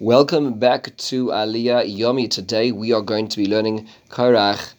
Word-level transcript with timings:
Welcome 0.00 0.54
back 0.58 0.96
to 0.96 1.26
Aliyah 1.26 1.84
Yomi. 1.94 2.30
Today 2.30 2.72
we 2.72 2.90
are 2.94 3.02
going 3.02 3.28
to 3.28 3.36
be 3.36 3.44
learning 3.46 3.86
Korach 4.08 4.72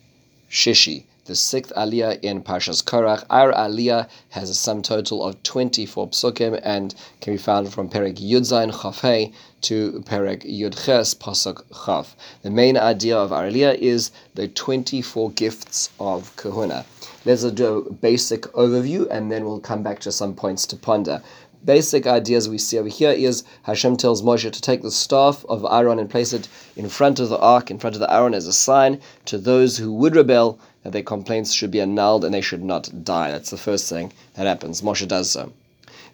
Shishi, 0.49 1.03
the 1.25 1.35
sixth 1.35 1.71
Aliyah 1.77 2.19
in 2.23 2.41
Parshas 2.41 2.83
Korach. 2.83 3.23
Our 3.29 3.53
Aliyah 3.53 4.09
has 4.29 4.49
a 4.49 4.55
sum 4.55 4.81
total 4.81 5.23
of 5.23 5.43
24 5.43 6.09
psukim 6.09 6.59
and 6.63 6.95
can 7.19 7.35
be 7.35 7.37
found 7.37 7.71
from 7.71 7.87
Perek 7.87 8.15
Yudzain 8.17 8.71
Chafei 8.71 9.31
to 9.61 10.03
Perek 10.07 10.41
Yudches 10.43 11.15
Pasuk 11.15 11.61
Chaf. 11.85 12.15
The 12.41 12.49
main 12.49 12.75
idea 12.75 13.15
of 13.15 13.31
our 13.31 13.43
Aliyah 13.43 13.75
is 13.75 14.09
the 14.33 14.47
24 14.47 15.29
gifts 15.33 15.91
of 15.99 16.35
Kahuna. 16.35 16.83
Let's 17.23 17.43
do 17.43 17.85
a 17.87 17.93
basic 17.93 18.41
overview 18.53 19.07
and 19.11 19.31
then 19.31 19.45
we'll 19.45 19.59
come 19.59 19.83
back 19.83 19.99
to 19.99 20.11
some 20.11 20.33
points 20.33 20.65
to 20.65 20.75
ponder 20.75 21.21
basic 21.65 22.07
ideas 22.07 22.49
we 22.49 22.57
see 22.57 22.77
over 22.77 22.89
here 22.89 23.11
is 23.11 23.43
Hashem 23.63 23.97
tells 23.97 24.21
Moshe 24.21 24.51
to 24.51 24.61
take 24.61 24.81
the 24.81 24.91
staff 24.91 25.45
of 25.47 25.65
Aaron 25.69 25.99
and 25.99 26.09
place 26.09 26.33
it 26.33 26.47
in 26.75 26.89
front 26.89 27.19
of 27.19 27.29
the 27.29 27.37
ark, 27.39 27.69
in 27.69 27.79
front 27.79 27.95
of 27.95 27.99
the 27.99 28.13
Aaron 28.13 28.33
as 28.33 28.47
a 28.47 28.53
sign 28.53 28.99
to 29.25 29.37
those 29.37 29.77
who 29.77 29.93
would 29.93 30.15
rebel 30.15 30.59
that 30.83 30.93
their 30.93 31.03
complaints 31.03 31.53
should 31.53 31.71
be 31.71 31.81
annulled 31.81 32.25
and 32.25 32.33
they 32.33 32.41
should 32.41 32.63
not 32.63 33.03
die. 33.03 33.31
That's 33.31 33.51
the 33.51 33.57
first 33.57 33.89
thing 33.89 34.11
that 34.33 34.47
happens. 34.47 34.81
Moshe 34.81 35.07
does 35.07 35.29
so. 35.29 35.51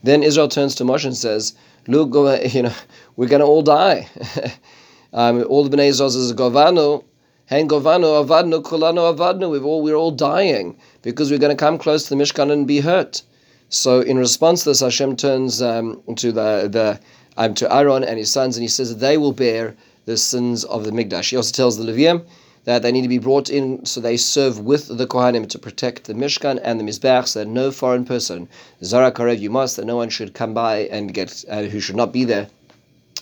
Then 0.03 0.23
Israel 0.23 0.47
turns 0.47 0.75
to 0.75 0.83
Moshe 0.83 1.05
and 1.05 1.15
says, 1.15 1.53
Look, 1.87 2.13
you 2.53 2.63
know, 2.63 2.73
we're 3.15 3.29
going 3.29 3.39
to 3.39 3.45
all 3.45 3.61
die. 3.61 4.09
um, 5.13 5.43
all 5.49 5.63
the 5.63 5.75
Bnei 5.75 5.87
Israel 5.87 6.09
says, 6.09 6.33
Govano, 6.33 7.03
Hen 7.45 7.69
Govano, 7.69 8.25
Avadnu, 8.25 8.61
Kulano, 8.61 9.15
Avadnu. 9.15 9.49
We've 9.49 9.63
all, 9.63 9.81
we're 9.81 9.95
all 9.95 10.11
dying 10.11 10.77
because 11.01 11.31
we're 11.31 11.39
going 11.39 11.55
to 11.55 11.59
come 11.59 11.77
close 11.77 12.03
to 12.03 12.09
the 12.15 12.21
Mishkan 12.21 12.51
and 12.51 12.67
be 12.67 12.81
hurt. 12.81 13.21
So 13.69 14.01
in 14.01 14.17
response 14.17 14.63
to 14.63 14.69
this, 14.69 14.79
Hashem 14.79 15.17
turns 15.17 15.61
um, 15.61 16.01
to 16.15 16.31
the 16.31 16.69
the 16.71 16.99
um, 17.35 17.53
to 17.55 17.73
Aaron 17.73 18.03
and 18.03 18.17
his 18.17 18.31
sons, 18.31 18.57
and 18.57 18.63
he 18.63 18.67
says 18.67 18.97
they 18.97 19.17
will 19.17 19.33
bear 19.33 19.75
the 20.05 20.17
sins 20.17 20.63
of 20.63 20.85
the 20.85 20.91
Mikdash. 20.91 21.29
He 21.29 21.35
also 21.35 21.51
tells 21.51 21.77
the 21.77 21.83
Levium 21.83 22.25
that 22.63 22.81
they 22.81 22.91
need 22.91 23.01
to 23.01 23.07
be 23.07 23.17
brought 23.17 23.49
in 23.49 23.85
so 23.85 24.01
they 24.01 24.17
serve 24.17 24.59
with 24.59 24.97
the 24.97 25.07
Kohanim 25.07 25.47
to 25.49 25.59
protect 25.59 26.03
the 26.05 26.13
Mishkan 26.13 26.59
and 26.63 26.79
the 26.79 26.83
Mizbech, 26.83 27.27
so 27.27 27.39
that 27.39 27.47
no 27.47 27.71
foreign 27.71 28.03
person, 28.03 28.49
Zara 28.83 29.11
Karev, 29.11 29.39
you 29.39 29.49
must, 29.49 29.77
that 29.77 29.85
no 29.85 29.95
one 29.95 30.09
should 30.09 30.33
come 30.33 30.53
by 30.53 30.79
and 30.91 31.13
get, 31.13 31.45
uh, 31.49 31.63
who 31.63 31.79
should 31.79 31.95
not 31.95 32.11
be 32.11 32.25
there, 32.25 32.47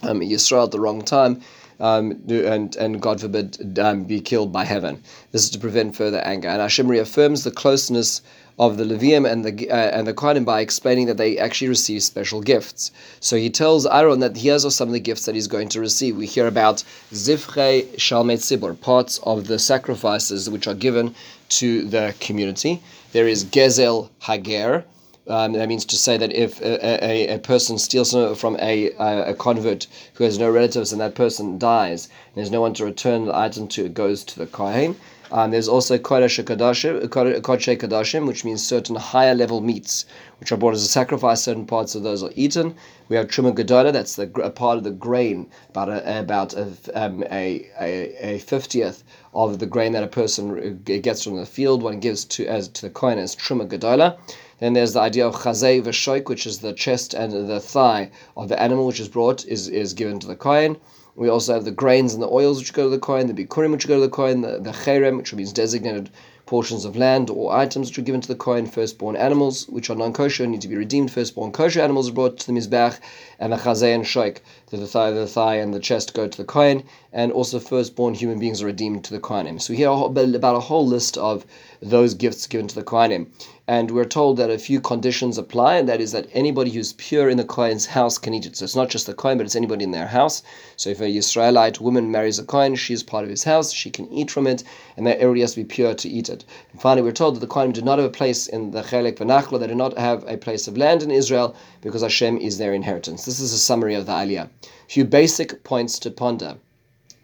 um, 0.04 0.22
Yisrael 0.22 0.66
at 0.66 0.72
the 0.72 0.80
wrong 0.80 1.02
time, 1.02 1.42
um, 1.80 2.22
and, 2.30 2.76
and 2.76 3.02
God 3.02 3.20
forbid, 3.20 3.78
um, 3.80 4.06
be 4.06 4.22
killed 4.22 4.54
by 4.54 4.64
heaven. 4.64 5.04
This 5.32 5.44
is 5.44 5.50
to 5.52 5.60
prevent 5.60 5.96
further 5.96 6.20
anger. 6.20 6.48
And 6.48 6.62
Hashem 6.62 6.88
reaffirms 6.88 7.44
the 7.44 7.52
closeness 7.52 8.22
of 8.58 8.78
the 8.78 8.86
Levium 8.86 9.30
and 9.30 9.44
the 9.44 9.70
uh, 9.70 9.76
and 9.76 10.08
the 10.08 10.14
Kohanim 10.14 10.46
by 10.46 10.62
explaining 10.62 11.08
that 11.08 11.18
they 11.18 11.38
actually 11.38 11.68
receive 11.68 12.02
special 12.04 12.42
gifts. 12.42 12.92
So 13.20 13.36
he 13.36 13.50
tells 13.50 13.86
Aaron 13.86 14.20
that 14.22 14.38
here's 14.38 14.74
some 14.74 14.88
of 14.88 14.94
the 14.94 15.00
gifts 15.00 15.26
that 15.26 15.36
he's 15.36 15.48
going 15.48 15.68
to 15.70 15.82
receive. 15.82 16.16
We 16.16 16.26
hear 16.26 16.48
about 16.48 16.84
Zivche 17.12 17.96
Shalmei 17.98 18.38
Tzibur, 18.38 18.80
parts 18.80 19.20
of 19.24 19.48
the 19.48 19.60
sacrifices 19.60 20.50
which 20.50 20.68
are 20.68 20.74
given 20.74 21.14
to 21.50 21.86
the 21.86 22.16
community. 22.22 22.82
There 23.12 23.28
is 23.28 23.44
Gezel 23.44 24.10
Hager, 24.22 24.86
um, 25.28 25.54
that 25.54 25.68
means 25.68 25.86
to 25.86 25.96
say 25.96 26.18
that 26.18 26.34
if 26.34 26.62
a, 26.62 27.04
a, 27.04 27.36
a 27.36 27.40
person 27.40 27.78
steals 27.78 28.12
from 28.40 28.58
a, 28.60 28.92
a, 29.00 29.34
convert 29.34 29.88
who 30.14 30.24
has 30.24 30.38
no 30.38 30.50
relatives 30.50 30.92
and 30.92 31.02
that 31.02 31.16
person 31.16 31.58
dies, 31.58 32.06
and 32.06 32.36
there's 32.36 32.52
no 32.52 32.62
one 32.62 32.74
to 32.76 32.86
return 32.86 33.26
the 33.26 33.36
item 33.36 33.68
to, 33.70 33.86
it 33.86 33.94
goes 33.94 34.24
to 34.24 34.38
the 34.38 34.46
Kohen. 34.46 34.96
Um, 35.32 35.50
there's 35.50 35.68
also 35.68 35.98
Kodesh 35.98 36.44
Kadashim, 36.44 38.28
which 38.28 38.46
means 38.46 38.64
certain 38.64 38.96
higher 38.96 39.34
level 39.34 39.60
meats, 39.60 40.06
which 40.40 40.52
are 40.52 40.58
brought 40.58 40.76
as 40.76 40.84
a 40.84 40.88
sacrifice. 40.88 41.42
Certain 41.42 41.66
parts 41.66 41.96
of 41.96 42.04
those 42.04 42.22
are 42.22 42.30
eaten. 42.36 42.76
We 43.10 43.16
have 43.16 43.28
Truma 43.28 43.56
Gedola, 43.56 43.92
that's 43.92 44.16
the 44.16 44.30
a 44.44 44.52
part 44.52 44.78
of 44.78 44.84
the 44.84 44.92
grain, 44.92 45.48
about 45.70 45.90
a, 45.90 46.20
about 46.20 46.54
a, 46.54 46.68
um, 46.94 47.24
a, 47.32 47.68
a, 47.82 48.36
a, 48.36 48.40
50th 48.40 49.02
of 49.34 49.58
the 49.58 49.66
grain 49.66 49.94
that 49.94 50.04
a 50.04 50.08
person 50.08 50.80
gets 50.84 51.24
from 51.24 51.38
the 51.38 51.46
field, 51.46 51.82
one 51.82 52.00
gives 52.00 52.24
to 52.26 52.46
as 52.46 52.68
to 52.70 52.84
the 52.84 52.90
coin 52.92 53.18
as 53.18 53.36
Truma 53.36 53.68
Gedola. 53.68 54.18
Then 54.60 54.74
there's 54.74 54.94
the 54.94 55.02
idea 55.02 55.28
of 55.28 55.36
chazei 55.36 55.82
v'shoik, 55.82 56.30
which 56.30 56.46
is 56.46 56.60
the 56.60 56.72
chest 56.72 57.14
and 57.14 57.50
the 57.50 57.60
thigh 57.60 58.12
of 58.38 58.48
the 58.48 58.62
animal 58.62 58.88
which 58.88 59.02
is 59.02 59.10
brought, 59.10 59.46
is, 59.46 59.68
is 59.68 59.94
given 59.94 60.20
to 60.20 60.28
the 60.28 60.36
kohen. 60.36 60.78
We 61.16 61.30
also 61.30 61.54
have 61.54 61.66
the 61.66 61.72
grains 61.72 62.14
and 62.14 62.24
the 62.24 62.30
oils 62.30 62.60
which 62.60 62.74
go 62.74 62.84
to 62.84 62.90
the 62.90 63.00
kohen, 63.00 63.28
the 63.28 63.34
bikurim 63.34 63.72
which 63.72 63.88
go 63.88 63.96
to 63.96 64.02
the 64.02 64.10
kohen, 64.10 64.42
the, 64.42 64.60
the 64.60 64.72
cherem, 64.72 65.18
which 65.18 65.34
means 65.34 65.54
designated 65.54 66.10
portions 66.46 66.86
of 66.86 66.96
land 66.96 67.30
or 67.30 67.56
items 67.56 67.88
which 67.90 67.98
are 67.98 68.04
given 68.04 68.22
to 68.22 68.28
the 68.28 68.36
kohen, 68.36 68.68
firstborn 68.68 69.16
animals 69.16 69.68
which 69.68 69.90
are 69.90 69.96
non-kosher 69.96 70.46
need 70.46 70.62
to 70.62 70.68
be 70.68 70.76
redeemed, 70.76 71.12
firstborn 71.12 71.52
kosher 71.52 71.82
animals 71.82 72.10
are 72.10 72.14
brought 72.14 72.38
to 72.38 72.48
the 72.48 72.54
mizbech, 72.54 73.00
and 73.40 73.52
the 73.52 73.58
chazay 73.58 73.96
and 73.96 74.04
shoik, 74.04 74.38
the 74.70 74.86
thigh, 74.86 75.12
the 75.12 75.26
thigh 75.26 75.56
and 75.56 75.74
the 75.74 75.80
chest 75.80 76.14
go 76.14 76.28
to 76.28 76.38
the 76.38 76.44
kohen, 76.44 76.84
and 77.12 77.32
also 77.32 77.60
firstborn 77.60 78.14
human 78.14 78.38
beings 78.38 78.62
are 78.62 78.68
redeemed 78.68 79.04
to 79.04 79.12
the 79.12 79.20
kohenim. 79.20 79.60
So 79.60 79.74
we 79.74 79.78
hear 79.78 79.90
about 79.90 80.56
a 80.56 80.60
whole 80.60 80.86
list 80.86 81.18
of 81.18 81.46
those 81.82 82.14
gifts 82.14 82.46
given 82.46 82.68
to 82.68 82.76
the 82.76 82.84
kohenim. 82.84 83.28
And 83.68 83.90
we're 83.90 84.06
told 84.06 84.38
that 84.38 84.52
a 84.52 84.60
few 84.60 84.80
conditions 84.80 85.40
apply, 85.40 85.78
and 85.78 85.90
that 85.90 86.00
is 86.00 86.12
that 86.12 86.28
anybody 86.34 86.70
who's 86.70 86.94
pure 86.94 87.30
in 87.30 87.38
the 87.38 87.44
Kohen's 87.44 87.88
house 87.88 88.20
can 88.20 88.36
eat 88.36 88.46
it. 88.46 88.56
So 88.56 88.64
it's 88.64 88.76
not 88.76 88.92
just 88.92 89.08
the 89.08 89.16
Kohen, 89.16 89.40
but 89.40 89.48
it's 89.48 89.56
anybody 89.56 89.84
in 89.84 89.90
their 89.90 90.06
house. 90.06 90.44
So 90.78 90.92
if 90.92 91.02
a 91.02 91.08
Israelite 91.08 91.82
woman 91.82 92.12
marries 92.12 92.38
a 92.38 92.44
Kohen, 92.44 92.76
she 92.76 92.94
is 92.94 93.02
part 93.02 93.24
of 93.24 93.32
his 93.32 93.44
house, 93.44 93.74
she 93.74 93.90
can 93.90 94.08
eat 94.14 94.30
from 94.30 94.46
it, 94.46 94.64
and 94.98 95.08
that 95.08 95.18
everybody 95.18 95.42
has 95.42 95.56
to 95.56 95.62
be 95.62 95.66
pure 95.66 95.96
to 95.96 96.08
eat 96.08 96.30
it. 96.30 96.46
And 96.74 96.80
finally, 96.80 97.02
we're 97.02 97.12
told 97.12 97.36
that 97.36 97.40
the 97.40 97.48
Kohen 97.48 97.72
do 97.72 97.82
not 97.82 97.98
have 97.98 98.08
a 98.08 98.12
place 98.12 98.46
in 98.46 98.70
the 98.70 98.84
Chelek 98.84 99.18
V'Nachla, 99.18 99.60
they 99.60 99.66
do 99.66 99.74
not 99.74 99.98
have 99.98 100.24
a 100.28 100.38
place 100.38 100.68
of 100.68 100.78
land 100.78 101.02
in 101.02 101.10
Israel, 101.10 101.56
because 101.82 102.04
Hashem 102.04 102.38
is 102.38 102.60
their 102.60 102.74
inheritance. 102.74 103.26
This 103.26 103.40
is 103.40 103.52
a 103.52 103.58
summary 103.58 103.96
of 103.96 104.06
the 104.06 104.12
Aliyah. 104.12 104.48
A 104.48 104.50
few 104.88 105.06
basic 105.06 105.64
points 105.64 105.98
to 106.00 106.12
ponder. 106.12 106.58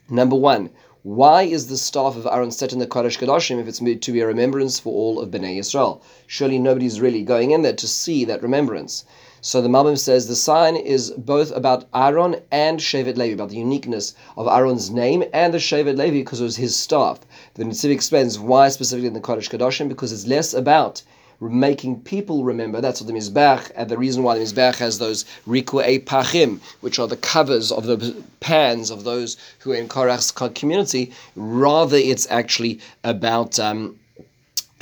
Number 0.10 0.36
one, 0.36 0.72
why 1.04 1.42
is 1.42 1.66
the 1.66 1.78
staff 1.78 2.16
of 2.16 2.28
Aaron 2.28 2.52
set 2.52 2.74
in 2.74 2.78
the 2.78 2.86
Kodesh 2.86 3.18
Kodashim 3.18 3.60
if 3.60 3.68
it's 3.68 3.80
to 3.80 4.12
be 4.12 4.20
a 4.20 4.28
remembrance 4.28 4.80
for 4.80 4.94
all 4.94 5.20
of 5.20 5.32
Bnei 5.32 5.58
Yisrael? 5.58 6.00
Surely 6.28 6.60
nobody's 6.60 7.02
really 7.02 7.24
going 7.24 7.50
in 7.50 7.64
there 7.64 7.74
to 7.74 7.88
see 7.88 8.24
that 8.26 8.44
remembrance. 8.44 9.04
So 9.42 9.64
the 9.64 9.68
Malbim 9.68 9.98
says 9.98 10.28
the 10.28 10.36
sign 10.36 10.76
is 10.76 11.10
both 11.18 11.52
about 11.56 11.86
Aaron 11.96 12.36
and 12.52 12.80
Shevet 12.80 13.18
Levi, 13.18 13.34
about 13.34 13.50
the 13.50 13.58
uniqueness 13.58 14.14
of 14.38 14.48
Aaron's 14.48 14.92
name 14.92 15.24
and 15.34 15.52
the 15.52 15.58
Shevet 15.58 15.98
Levi 15.98 16.20
because 16.20 16.40
it 16.40 16.44
was 16.44 16.58
his 16.58 16.76
staff. 16.76 17.22
The 17.56 17.64
Netziv 17.64 17.90
explains 17.90 18.38
why 18.38 18.70
specifically 18.70 19.08
in 19.08 19.14
the 19.14 19.22
Kodesh 19.22 19.50
Kodashim 19.50 19.90
because 19.90 20.12
it's 20.12 20.28
less 20.28 20.54
about 20.54 21.02
making 21.50 22.02
people 22.02 22.44
remember. 22.44 22.82
That's 22.82 23.02
what 23.02 23.08
the 23.08 23.14
Mizbech, 23.14 23.72
and 23.76 23.90
the 23.90 23.98
reason 23.98 24.24
why 24.24 24.38
the 24.38 24.44
Mizbech 24.44 24.76
has 24.78 25.00
those 25.00 25.26
Riku'e 25.48 26.06
Pachim, 26.06 26.60
which 26.82 27.00
are 27.00 27.08
the 27.08 27.18
covers 27.18 27.72
of 27.72 27.86
the 27.86 28.16
pans 28.40 28.92
of 28.92 29.04
those 29.04 29.38
who 29.60 29.72
are 29.72 29.76
in 29.76 29.88
Korach's 29.88 30.32
community. 30.54 31.12
Rather, 31.36 31.98
it's 31.98 32.30
actually 32.30 32.80
about. 33.04 33.60
Um, 33.60 33.98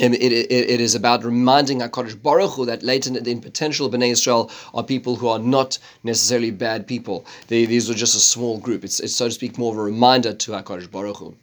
it, 0.01 0.13
it, 0.13 0.51
it 0.51 0.79
is 0.79 0.95
about 0.95 1.25
reminding 1.25 1.79
HaKadosh 1.79 2.21
Baruch 2.21 2.51
Hu 2.51 2.65
that 2.65 2.83
latent 2.83 3.27
in 3.27 3.41
potential 3.41 3.89
Bnei 3.89 4.11
Israel 4.11 4.49
are 4.73 4.83
people 4.83 5.17
who 5.17 5.27
are 5.27 5.39
not 5.39 5.77
necessarily 6.03 6.51
bad 6.51 6.87
people. 6.87 7.25
They, 7.47 7.65
these 7.65 7.89
are 7.89 7.93
just 7.93 8.15
a 8.15 8.19
small 8.19 8.59
group. 8.59 8.85
It's, 8.85 9.01
it's, 9.01 9.13
so 9.13 9.25
to 9.25 9.31
speak, 9.31 9.57
more 9.57 9.73
of 9.73 9.77
a 9.77 9.83
reminder 9.83 10.33
to 10.33 10.51
HaKadosh 10.51 10.89
Baruch 10.89 11.17
Hu. 11.17 11.35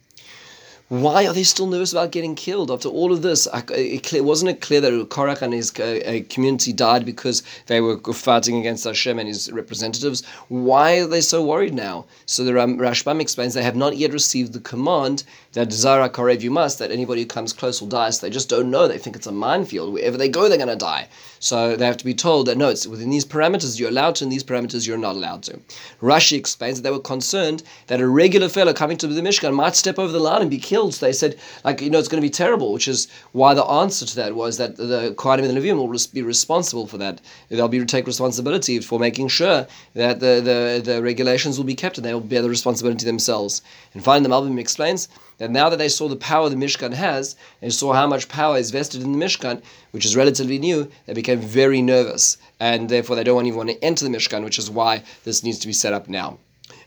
Why 0.89 1.27
are 1.27 1.33
they 1.33 1.43
still 1.43 1.67
nervous 1.67 1.91
about 1.91 2.13
getting 2.13 2.33
killed 2.33 2.71
after 2.71 2.87
all 2.87 3.11
of 3.11 3.21
this? 3.21 3.45
It, 3.71 4.23
wasn't 4.23 4.51
it 4.51 4.61
clear 4.61 4.79
that 4.79 5.09
Korach 5.09 5.41
and 5.41 5.53
his 5.53 5.77
uh, 5.77 6.21
community 6.29 6.71
died 6.71 7.05
because 7.05 7.43
they 7.65 7.81
were 7.81 7.99
fighting 8.13 8.55
against 8.57 8.85
Hashem 8.85 9.19
and 9.19 9.27
his 9.27 9.51
representatives? 9.51 10.23
Why 10.47 10.99
are 10.99 11.07
they 11.07 11.19
so 11.19 11.43
worried 11.43 11.73
now? 11.73 12.05
So 12.25 12.45
the 12.45 12.53
Rashbam 12.53 13.19
explains 13.19 13.53
they 13.53 13.63
have 13.63 13.75
not 13.75 13.97
yet 13.97 14.13
received 14.13 14.53
the 14.53 14.61
command 14.61 15.25
that 15.51 15.73
Zara 15.73 16.09
Karev 16.09 16.41
you 16.41 16.51
must, 16.51 16.79
that 16.79 16.91
anybody 16.91 17.23
who 17.23 17.27
comes 17.27 17.51
close 17.51 17.81
will 17.81 17.89
die. 17.89 18.09
So 18.11 18.25
they 18.25 18.31
just 18.31 18.47
don't 18.47 18.71
know. 18.71 18.87
They 18.87 18.97
think 18.97 19.17
it's 19.17 19.27
a 19.27 19.31
minefield. 19.33 19.91
Wherever 19.91 20.15
they 20.15 20.29
go, 20.29 20.47
they're 20.47 20.57
going 20.57 20.69
to 20.69 20.77
die. 20.77 21.09
So 21.39 21.75
they 21.75 21.85
have 21.85 21.97
to 21.97 22.05
be 22.05 22.13
told 22.13 22.47
that 22.47 22.57
no, 22.57 22.69
it's 22.69 22.87
within 22.87 23.09
these 23.09 23.25
parameters 23.25 23.77
you're 23.77 23.89
allowed 23.89 24.15
to, 24.15 24.23
and 24.23 24.31
these 24.31 24.43
parameters 24.43 24.87
you're 24.87 24.97
not 24.97 25.15
allowed 25.15 25.43
to. 25.43 25.59
Rashi 26.01 26.37
explains 26.37 26.77
that 26.77 26.83
they 26.83 26.95
were 26.95 26.99
concerned 26.99 27.61
that 27.87 27.99
a 27.99 28.07
regular 28.07 28.47
fellow 28.47 28.73
coming 28.73 28.97
to 28.97 29.07
the 29.07 29.21
Mishkan 29.21 29.53
might 29.53 29.75
step 29.75 29.99
over 29.99 30.13
the 30.13 30.19
line 30.19 30.41
and 30.41 30.49
be 30.49 30.57
killed 30.57 30.76
They 30.85 31.11
said, 31.11 31.39
like, 31.63 31.81
you 31.81 31.89
know, 31.89 31.99
it's 31.99 32.07
going 32.07 32.21
to 32.21 32.25
be 32.25 32.29
terrible, 32.29 32.71
which 32.71 32.87
is 32.87 33.07
why 33.31 33.53
the 33.53 33.65
answer 33.65 34.05
to 34.05 34.15
that 34.17 34.35
was 34.35 34.57
that 34.57 34.77
the 34.77 35.13
Kohanim 35.17 35.45
and 35.45 35.57
the 35.57 35.59
Levium 35.59 35.77
will 35.77 35.99
be 36.13 36.21
responsible 36.21 36.85
for 36.85 36.97
that. 36.99 37.19
They'll 37.49 37.67
be 37.67 37.83
take 37.85 38.05
responsibility 38.05 38.79
for 38.79 38.99
making 38.99 39.29
sure 39.29 39.65
that 39.95 40.19
the, 40.19 40.41
the, 40.43 40.81
the 40.83 41.01
regulations 41.01 41.57
will 41.57 41.65
be 41.65 41.75
kept 41.75 41.97
and 41.97 42.05
they 42.05 42.13
will 42.13 42.21
bear 42.21 42.41
the 42.41 42.49
responsibility 42.49 43.05
themselves. 43.05 43.61
And 43.93 44.03
finally, 44.03 44.29
the 44.29 44.35
Malbim 44.35 44.59
explains 44.59 45.07
that 45.37 45.51
now 45.51 45.69
that 45.69 45.77
they 45.77 45.89
saw 45.89 46.07
the 46.07 46.15
power 46.15 46.49
the 46.49 46.55
Mishkan 46.55 46.93
has, 46.93 47.35
and 47.61 47.73
saw 47.73 47.93
how 47.93 48.07
much 48.07 48.29
power 48.29 48.57
is 48.57 48.71
vested 48.71 49.01
in 49.01 49.11
the 49.11 49.25
Mishkan, 49.25 49.61
which 49.91 50.05
is 50.05 50.15
relatively 50.15 50.59
new, 50.59 50.89
they 51.05 51.13
became 51.13 51.39
very 51.39 51.81
nervous, 51.81 52.37
and 52.59 52.89
therefore 52.89 53.15
they 53.15 53.23
don't 53.23 53.45
even 53.45 53.57
want 53.57 53.69
to 53.69 53.83
enter 53.83 54.05
the 54.05 54.15
Mishkan, 54.15 54.43
which 54.43 54.59
is 54.59 54.69
why 54.69 55.03
this 55.23 55.43
needs 55.43 55.59
to 55.59 55.67
be 55.67 55.73
set 55.73 55.93
up 55.93 56.07
now. 56.07 56.39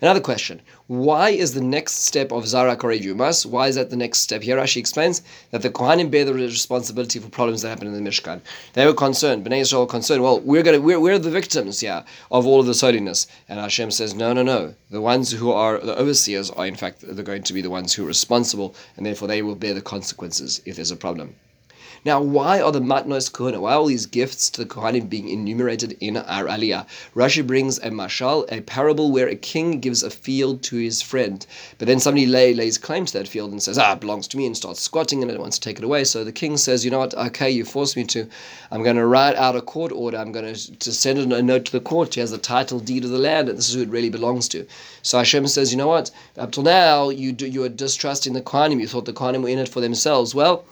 Another 0.03 0.21
question: 0.21 0.61
Why 0.87 1.31
is 1.31 1.55
the 1.55 1.61
next 1.61 2.07
step 2.07 2.33
of 2.33 2.47
Zara 2.47 2.77
Yumas? 2.77 3.45
Why 3.47 3.69
is 3.69 3.77
that 3.77 3.91
the 3.91 3.97
next 3.97 4.21
step? 4.21 4.43
Here 4.43 4.57
Rashi 4.57 4.77
explains 4.77 5.23
that 5.51 5.63
the 5.63 5.71
Kohanim 5.71 6.11
bear 6.11 6.25
the 6.25 6.35
responsibility 6.35 7.19
for 7.19 7.29
problems 7.29 7.63
that 7.63 7.69
happen 7.69 7.87
in 7.87 7.93
the 7.93 8.11
Mishkan. 8.11 8.41
They 8.73 8.87
were 8.87 8.95
concerned, 8.95 9.45
Bnei 9.45 9.61
Israel 9.61 9.83
were 9.83 9.89
concerned. 9.89 10.23
Well, 10.23 10.41
we're 10.41 10.63
to 10.63 10.79
we're, 10.79 11.01
we're 11.01 11.19
the 11.19 11.31
victims, 11.31 11.83
yeah, 11.83 12.05
of 12.31 12.47
all 12.47 12.61
of 12.61 12.67
this 12.67 12.81
holiness. 12.81 13.27
And 13.49 13.61
Hashem 13.61 13.91
says, 13.91 14.15
no, 14.15 14.33
no, 14.33 14.43
no. 14.43 14.75
The 14.91 15.01
ones 15.01 15.31
who 15.33 15.51
are 15.51 15.79
the 15.79 15.99
overseers 15.99 16.51
are 16.51 16.67
in 16.67 16.77
fact 16.77 17.01
they're 17.03 17.25
going 17.25 17.43
to 17.45 17.53
be 17.53 17.63
the 17.63 17.71
ones 17.71 17.93
who 17.93 18.05
are 18.05 18.09
responsible, 18.09 18.75
and 18.97 19.05
therefore 19.05 19.29
they 19.29 19.43
will 19.43 19.55
bear 19.55 19.75
the 19.75 19.83
consequences 19.83 20.61
if 20.65 20.77
there's 20.77 20.91
a 20.91 20.97
problem. 20.97 21.37
Now, 22.05 22.21
why 22.21 22.61
are 22.61 22.73
the 22.73 22.81
matnos 22.81 23.31
kohuna? 23.31 23.61
Why 23.61 23.73
are 23.73 23.79
all 23.79 23.87
these 23.87 24.07
gifts 24.07 24.49
to 24.51 24.63
the 24.63 24.67
kohanim 24.67 25.09
being 25.09 25.29
enumerated 25.29 25.97
in 26.01 26.17
our 26.17 26.45
aliyah? 26.45 26.87
Rashi 27.15 27.47
brings 27.47 27.79
a 27.79 27.91
mashal, 27.91 28.51
a 28.51 28.63
parable 28.63 29.11
where 29.13 29.29
a 29.29 29.37
king 29.37 29.81
gives 29.81 30.03
a 30.03 30.11
field 30.11 30.63
to 30.63 30.77
his 30.77 31.03
friend, 31.03 31.47
but 31.79 31.87
then 31.89 32.01
somebody 32.01 32.27
lay, 32.27 32.55
lays 32.55 32.79
claim 32.79 33.05
to 33.05 33.13
that 33.13 33.29
field 33.29 33.51
and 33.53 33.63
says, 33.63 33.79
"Ah, 33.79 33.93
it 33.93 34.01
belongs 34.01 34.27
to 34.29 34.37
me," 34.37 34.47
and 34.47 34.57
starts 34.57 34.81
squatting 34.81 35.23
in 35.23 35.29
it 35.29 35.33
and 35.33 35.41
wants 35.41 35.59
to 35.59 35.69
take 35.69 35.79
it 35.79 35.85
away. 35.85 36.05
So 36.05 36.25
the 36.25 36.33
king 36.33 36.57
says, 36.57 36.85
"You 36.85 36.91
know 36.91 37.01
what? 37.01 37.15
Okay, 37.15 37.51
you 37.51 37.65
forced 37.65 37.97
me 37.97 38.05
to. 38.05 38.27
I'm 38.71 38.83
going 38.83 38.97
to 38.97 39.07
write 39.07 39.37
out 39.37 39.57
a 39.57 39.61
court 39.61 39.93
order. 39.93 40.17
I'm 40.17 40.33
going 40.33 40.55
to, 40.55 40.93
send 40.93 41.33
a 41.33 41.43
note 41.43 41.65
to 41.67 41.73
the 41.73 41.81
court. 41.81 42.15
He 42.15 42.21
has 42.21 42.31
the 42.31 42.39
title 42.39 42.81
deed 42.81 43.05
of 43.05 43.11
the 43.11 43.19
land, 43.19 43.49
and 43.49 43.59
this 43.59 43.69
is 43.69 43.75
who 43.75 43.83
it 43.83 43.89
really 43.89 44.11
belongs 44.11 44.49
to." 44.49 44.67
So 45.03 45.19
Hashem 45.19 45.47
says, 45.49 45.71
"You 45.71 45.79
know 45.79 45.89
what? 45.89 46.11
Up 46.39 46.53
till 46.53 46.63
now, 46.63 47.11
you 47.11 47.33
do, 47.33 47.47
you 47.47 47.63
are 47.65 47.69
distrusting 47.69 48.33
the 48.33 48.43
kohanim. 48.43 48.81
You 48.81 48.89
thought 48.89 49.05
the 49.05 49.13
kohanim 49.13 49.43
were 49.43 49.49
in 49.49 49.59
it 49.59 49.69
for 49.69 49.81
themselves. 49.81 50.35
Well." 50.35 50.65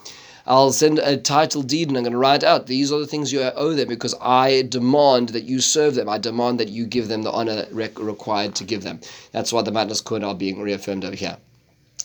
I'll 0.49 0.73
send 0.73 0.99
a 0.99 1.19
title 1.19 1.63
deed 1.63 1.89
and 1.89 1.97
I'm 1.99 2.05
going 2.05 2.13
to 2.15 2.19
write 2.19 2.43
out 2.43 2.67
these 2.67 2.91
are 2.91 2.99
the 2.99 3.07
things 3.07 3.35
you 3.35 3.43
owe 3.43 3.75
them 3.75 3.87
because 3.87 4.15
I 4.19 4.63
demand 4.63 5.29
that 5.31 5.45
you 5.45 5.61
serve 5.61 5.95
them. 5.95 6.09
I 6.09 6.17
demand 6.17 6.59
that 6.59 6.71
you 6.71 6.87
give 6.87 7.09
them 7.09 7.23
the 7.23 7.31
honor 7.31 7.67
required 7.71 8.55
to 8.55 8.65
give 8.65 8.83
them. 8.83 9.01
That's 9.31 9.53
why 9.53 9.61
the 9.61 9.71
matnos 9.71 10.03
could 10.03 10.25
are 10.25 10.35
being 10.35 10.63
reaffirmed 10.63 11.05
over 11.05 11.15
here. 11.15 11.37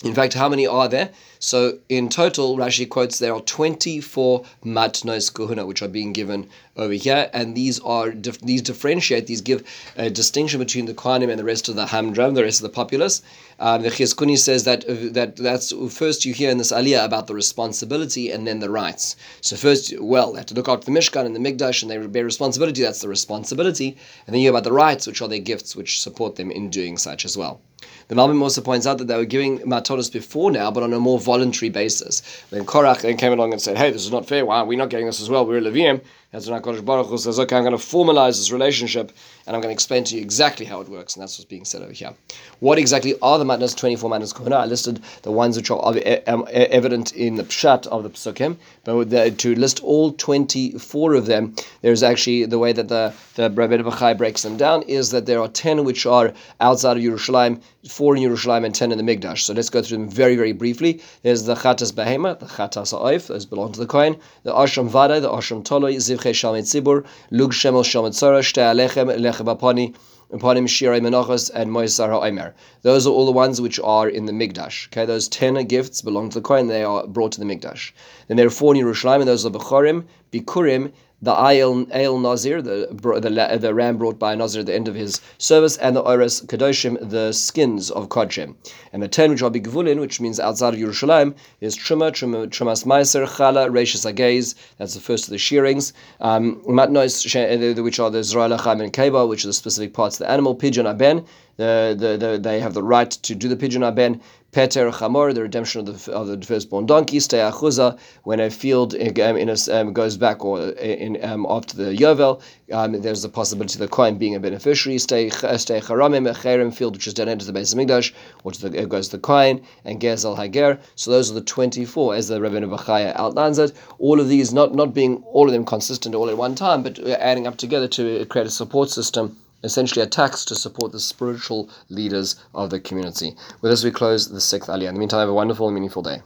In 0.04 0.14
fact, 0.14 0.34
how 0.34 0.50
many 0.50 0.68
are 0.68 0.90
there? 0.90 1.12
So 1.40 1.78
in 1.88 2.10
total, 2.10 2.58
Rashi 2.58 2.90
quotes 2.90 3.18
there 3.18 3.34
are 3.34 3.40
24 3.40 4.44
matnos 4.66 5.32
kuhuna, 5.32 5.66
which 5.66 5.82
are 5.82 5.88
being 5.88 6.12
given 6.12 6.50
over 6.76 6.94
here, 6.94 7.30
and 7.34 7.56
these 7.56 7.80
are 7.82 8.12
dif- 8.12 8.42
these 8.42 8.62
differentiate, 8.62 9.28
these 9.28 9.42
give 9.42 9.64
a 9.96 10.10
distinction 10.10 10.60
between 10.60 10.86
the 10.86 10.94
Kohanim 10.94 11.30
and 11.30 11.40
the 11.40 11.44
rest 11.44 11.70
of 11.70 11.76
the 11.76 11.86
Hamdram, 11.86 12.34
the 12.34 12.44
rest 12.44 12.60
of 12.60 12.64
the 12.64 12.76
populace. 12.76 13.22
Um, 13.60 13.84
the 13.84 13.90
Chizkuni 13.90 14.38
says 14.38 14.64
that 14.64 14.84
uh, 14.90 14.96
that 15.12 15.36
that's 15.36 15.72
first 15.92 16.26
you 16.26 16.34
hear 16.34 16.50
in 16.50 16.58
this 16.58 16.72
aliyah 16.72 17.06
about 17.06 17.28
the 17.28 17.36
responsibility 17.36 18.32
and 18.32 18.48
then 18.48 18.60
the 18.60 18.70
rights. 18.70 19.16
So 19.42 19.56
first, 19.56 19.94
well, 20.00 20.34
they 20.34 20.40
have 20.40 20.48
to 20.48 20.56
look 20.56 20.68
after 20.68 20.86
the 20.86 20.92
Mishkan 20.98 21.26
and 21.26 21.36
the 21.36 21.40
Mikdash, 21.40 21.84
and 21.84 21.92
they 21.92 21.98
bear 22.08 22.26
responsibility. 22.26 22.82
That's 22.82 23.02
the 23.02 23.10
responsibility, 23.10 23.96
and 24.26 24.34
then 24.34 24.42
you 24.42 24.46
hear 24.46 24.52
about 24.52 24.64
the 24.64 24.74
rights, 24.74 25.06
which 25.06 25.22
are 25.22 25.30
their 25.30 25.40
gifts, 25.40 25.76
which 25.76 26.02
support 26.02 26.36
them 26.36 26.50
in 26.50 26.70
doing 26.70 26.98
such 26.98 27.24
as 27.24 27.38
well. 27.38 27.62
The 28.08 28.16
Malbim 28.16 28.42
also 28.42 28.62
points 28.62 28.88
out 28.88 28.98
that 28.98 29.08
they 29.08 29.16
were 29.16 29.26
giving 29.26 29.60
matonos 29.60 30.12
before 30.12 30.52
now, 30.52 30.72
but 30.72 30.84
on 30.84 30.94
a 30.94 31.00
more 31.00 31.20
voluntary 31.20 31.70
basis. 31.70 32.22
When 32.50 32.66
Korach 32.66 33.02
then 33.02 33.18
came 33.18 33.34
along 33.34 33.54
and 33.54 33.62
said, 33.62 33.78
"Hey, 33.78 33.92
this 33.92 34.06
is 34.06 34.12
not 34.12 34.28
fair. 34.28 34.46
Why 34.46 34.60
are 34.60 34.66
we 34.66 34.76
not 34.76 34.90
getting 34.90 35.06
this 35.06 35.22
as 35.22 35.30
well? 35.30 35.46
We're 35.46 35.62
Levium." 35.62 36.02
HaKadosh 36.34 36.84
Baruch 36.84 37.08
Hu 37.08 37.18
says, 37.18 37.40
okay, 37.40 37.56
I'm 37.56 37.64
going 37.64 37.78
to 37.78 37.84
formalize 37.84 38.38
this 38.38 38.52
relationship 38.52 39.12
and 39.46 39.56
I'm 39.56 39.62
going 39.62 39.70
to 39.72 39.74
explain 39.74 40.04
to 40.06 40.16
you 40.16 40.22
exactly 40.22 40.66
how 40.66 40.82
it 40.82 40.90
works. 40.90 41.16
And 41.16 41.22
that's 41.22 41.38
what's 41.38 41.48
being 41.48 41.64
said 41.64 41.84
over 41.84 41.94
here. 41.94 42.12
What 42.60 42.80
exactly 42.80 43.14
are 43.22 43.38
the 43.38 43.46
matnos, 43.46 43.78
24 43.78 44.10
matnos 44.10 44.34
kohuna? 44.34 44.54
I 44.54 44.66
listed 44.66 45.04
the 45.22 45.32
ones 45.32 45.58
which 45.58 45.70
are 45.70 45.94
evident 45.96 47.14
in 47.14 47.36
the 47.36 47.44
pshat 47.44 47.86
of 47.88 48.04
the 48.04 48.10
psukim, 48.10 48.58
but 48.84 49.38
to 49.40 49.56
list 49.56 49.84
all 49.84 50.12
24 50.12 51.14
of 51.14 51.28
them, 51.28 51.56
there's 51.82 52.02
actually 52.02 52.46
the 52.46 52.58
way 52.58 52.72
that 52.72 52.88
the, 52.88 53.14
the 53.36 53.52
Rabbi 53.52 53.78
Bachai 53.78 54.18
breaks 54.18 54.42
them 54.42 54.58
down 54.58 54.82
is 54.84 55.12
that 55.12 55.28
there 55.28 55.40
are 55.40 55.50
10 55.50 55.84
which 55.84 56.06
are 56.06 56.34
outside 56.60 56.98
of 56.98 57.04
Yerushalayim, 57.04 57.62
4 57.88 58.16
in 58.16 58.24
Yerushalayim, 58.24 58.66
and 58.66 58.74
10 58.74 58.92
in 58.92 58.98
the 58.98 59.04
Mikdash. 59.04 59.40
So 59.40 59.54
let's 59.54 59.70
go 59.70 59.82
through 59.82 59.98
them 59.98 60.10
very, 60.10 60.36
very 60.36 60.54
briefly. 60.54 61.02
There's 61.22 61.44
the 61.44 61.56
Chatas 61.56 61.92
Behema, 61.92 62.40
the 62.40 62.46
Chatas 62.46 62.98
Aif, 62.98 63.28
those 63.28 63.46
belong 63.46 63.74
to 63.74 63.80
the 63.80 63.86
Kohen, 63.86 64.18
the 64.44 64.54
Ashram 64.54 64.88
Vada, 64.88 65.20
the 65.20 65.30
Ashram 65.30 65.64
Toloi, 65.64 65.96
Ziv 65.98 66.23
Shalmei 66.32 66.62
Tzibur, 66.62 67.06
Lug 67.32 67.52
Shemel 67.52 67.84
Shalmei 67.84 68.10
Tzara, 68.10 68.40
Shte 68.42 68.62
Alechem, 68.62 69.16
Lechem 69.20 69.56
Apani, 69.56 69.94
Panim 70.32 70.66
Shirai 70.66 71.00
Menachos, 71.00 71.52
and 71.54 71.70
Moisar 71.70 72.10
HaOmer. 72.10 72.54
Those 72.82 73.06
are 73.06 73.12
all 73.12 73.26
the 73.26 73.32
ones 73.32 73.62
which 73.62 73.80
are 73.82 74.10
in 74.10 74.26
the 74.26 74.32
Migdash. 74.32 74.88
Okay, 74.88 75.06
those 75.06 75.28
ten 75.28 75.56
gifts 75.66 76.02
belong 76.02 76.30
to 76.30 76.40
the 76.40 76.42
Kohen, 76.42 76.68
they 76.68 76.84
are 76.84 77.06
brought 77.06 77.34
to 77.34 77.40
the 77.40 77.46
Migdash. 77.46 77.92
Then 78.28 78.38
there 78.38 78.48
are 78.48 78.50
four 78.50 78.76
in 78.76 78.82
Yerushalayim, 78.82 79.20
and 79.20 79.28
those 79.28 79.46
are 79.46 79.52
Bechorim, 79.52 80.06
Bikurim, 80.32 80.92
the 81.24 81.34
Ail, 81.34 81.88
Ail 81.94 82.20
Nazir, 82.20 82.62
the, 82.62 82.88
the, 82.92 83.58
the 83.58 83.74
ram 83.74 83.98
brought 83.98 84.20
by 84.20 84.36
Nazir 84.36 84.60
at 84.60 84.66
the 84.66 84.76
end 84.76 84.90
of 84.90 84.96
his 84.96 85.22
service, 85.38 85.78
and 85.78 85.96
the 85.96 86.02
Ores 86.02 86.42
Kadoshim, 86.42 86.98
the 87.10 87.32
skins 87.32 87.90
of 87.92 88.10
Kodshim. 88.10 88.56
And 88.92 89.02
the 89.02 89.08
ten 89.08 89.32
which 89.32 89.42
are 89.42 89.50
Bigvulin, 89.50 90.02
which 90.02 90.20
means 90.20 90.38
outside 90.38 90.74
of 90.74 90.80
Yerushalayim, 90.82 91.34
is 91.62 91.78
Truma, 91.78 92.12
Truma 92.12 92.48
Trumas 92.48 92.84
Meiser, 92.86 93.26
Chala, 93.26 93.70
Reishis 93.70 94.06
Agez, 94.12 94.56
that's 94.78 94.96
the 94.96 95.00
first 95.00 95.24
of 95.24 95.30
the 95.30 95.38
shearings. 95.38 95.94
Um, 96.20 96.62
Matnois, 96.68 97.82
which 97.82 98.00
are 98.00 98.10
the 98.10 98.24
Zerah 98.24 98.50
Lacham 98.50 98.84
and 98.84 98.92
Keba, 98.92 99.28
which 99.28 99.46
are 99.46 99.48
the 99.48 99.54
specific 99.54 99.94
parts 99.94 100.20
of 100.20 100.28
the 100.28 100.30
animal, 100.30 100.56
Pidyon 100.58 100.90
Aben, 100.90 101.26
the, 101.56 101.96
the, 101.98 102.18
the, 102.18 102.38
they 102.38 102.60
have 102.60 102.74
the 102.74 102.84
right 102.84 103.12
to 103.12 103.34
do 103.34 103.48
the 103.48 103.56
Pidyon 103.56 103.88
Aben, 103.88 104.20
Peter 104.54 104.92
Chamor, 104.92 105.34
the 105.34 105.42
redemption 105.42 105.82
of 105.82 106.06
the, 106.06 106.12
of 106.12 106.28
the 106.28 106.40
firstborn 106.46 106.86
donkey, 106.86 107.18
Sdei 107.18 107.52
Achuza, 107.52 107.98
when 108.22 108.40
a 108.40 108.52
field 108.52 108.94
um, 108.94 109.02
in 109.36 109.50
a, 109.50 109.56
um, 109.72 109.94
goes 109.94 110.16
back 110.16 110.46
or 110.46 110.70
in, 110.74 111.18
um, 111.26 111.48
after 111.50 111.76
the 111.76 111.96
Yovel, 111.96 112.40
um, 112.72 113.02
there's 113.02 113.24
the 113.24 113.30
possibility 113.30 113.74
of 113.76 113.80
the 113.80 113.88
coin 113.88 114.20
being 114.20 114.36
a 114.36 114.40
beneficiary. 114.40 115.00
Sdei 115.00 115.32
Charamim, 115.32 116.30
a 116.30 116.34
Cherem 116.36 116.72
field 116.72 116.96
which 116.96 117.08
is 117.08 117.16
done 117.16 117.30
into 117.30 117.46
the 117.46 117.52
base 117.52 117.74
of 117.74 117.80
Migdash, 117.80 118.14
which 118.44 118.60
the, 118.60 118.68
it 118.80 118.90
goes 118.90 119.10
the 119.10 119.18
coin, 119.18 119.60
and 119.86 120.00
Gezel 120.00 120.38
Hager. 120.38 120.80
So 120.94 121.10
those 121.10 121.32
are 121.32 121.34
the 121.34 121.42
24, 121.42 122.14
as 122.14 122.28
the 122.28 122.40
Rebbeinu 122.40 122.78
Bachaya 122.78 123.14
outlines 123.16 123.58
it. 123.58 123.74
All 123.98 124.20
of 124.20 124.30
these 124.30 124.54
not, 124.54 124.76
not 124.76 124.94
being 124.94 125.24
all 125.32 125.48
of 125.48 125.54
them 125.54 125.66
consistent 125.66 126.14
all 126.14 126.30
at 126.30 126.38
one 126.38 126.54
time, 126.54 126.84
but 126.84 127.00
adding 127.00 127.48
up 127.48 127.58
together 127.58 127.88
to 127.88 128.24
create 128.28 128.46
a 128.46 128.52
support 128.52 128.92
system 128.92 129.36
essentially 129.64 130.04
a 130.04 130.08
tax 130.08 130.46
to 130.46 130.56
support 130.56 130.92
the 130.92 131.00
spiritual 131.00 131.70
leaders 131.90 132.36
of 132.54 132.70
the 132.70 132.80
community. 132.80 133.36
With 133.62 133.72
this, 133.72 133.84
we 133.84 133.92
close 133.92 134.30
the 134.30 134.42
sixth 134.42 134.70
aliyah. 134.70 134.90
In 134.90 134.96
the 134.96 135.00
meantime, 135.00 135.20
have 135.22 135.30
a 135.30 135.34
wonderful 135.34 135.68
and 135.68 135.76
meaningful 135.76 136.02
day. 136.02 136.22